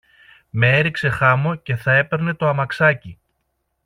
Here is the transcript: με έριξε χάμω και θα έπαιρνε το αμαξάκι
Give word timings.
με 0.49 0.77
έριξε 0.77 1.09
χάμω 1.09 1.55
και 1.55 1.75
θα 1.75 1.93
έπαιρνε 1.93 2.33
το 2.33 2.47
αμαξάκι 2.47 3.19